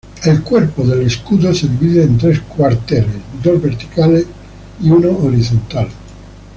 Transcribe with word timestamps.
El 0.25 0.41
cuerpo 0.41 0.83
del 0.83 1.05
escudo 1.05 1.53
se 1.53 1.67
divide 1.67 2.01
en 2.01 2.17
tres 2.17 2.39
cuarteles, 2.39 3.21
dos 3.43 3.61
verticales 3.61 4.25
y 4.81 4.89
uno 4.89 5.11
horizontal. 5.15 5.89